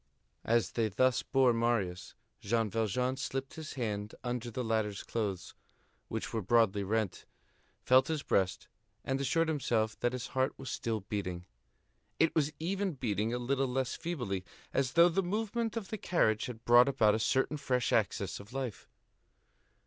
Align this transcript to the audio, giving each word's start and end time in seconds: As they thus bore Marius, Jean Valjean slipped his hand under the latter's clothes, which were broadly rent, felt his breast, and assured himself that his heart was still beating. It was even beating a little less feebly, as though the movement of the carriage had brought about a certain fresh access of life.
As 0.45 0.71
they 0.71 0.89
thus 0.89 1.21
bore 1.21 1.53
Marius, 1.53 2.15
Jean 2.39 2.71
Valjean 2.71 3.17
slipped 3.17 3.53
his 3.53 3.73
hand 3.73 4.15
under 4.23 4.49
the 4.49 4.63
latter's 4.63 5.03
clothes, 5.03 5.53
which 6.07 6.33
were 6.33 6.41
broadly 6.41 6.83
rent, 6.83 7.27
felt 7.83 8.07
his 8.07 8.23
breast, 8.23 8.67
and 9.05 9.21
assured 9.21 9.47
himself 9.47 9.99
that 9.99 10.13
his 10.13 10.25
heart 10.33 10.57
was 10.57 10.71
still 10.71 11.01
beating. 11.01 11.45
It 12.19 12.33
was 12.33 12.51
even 12.59 12.93
beating 12.93 13.31
a 13.31 13.37
little 13.37 13.67
less 13.67 13.93
feebly, 13.93 14.43
as 14.73 14.93
though 14.93 15.07
the 15.07 15.21
movement 15.21 15.77
of 15.77 15.89
the 15.91 15.99
carriage 15.99 16.47
had 16.47 16.65
brought 16.65 16.89
about 16.89 17.13
a 17.13 17.19
certain 17.19 17.57
fresh 17.57 17.93
access 17.93 18.39
of 18.39 18.53
life. 18.53 18.89